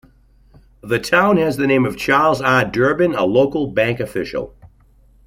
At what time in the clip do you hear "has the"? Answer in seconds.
1.37-1.67